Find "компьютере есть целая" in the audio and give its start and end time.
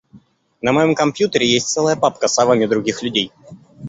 0.95-1.95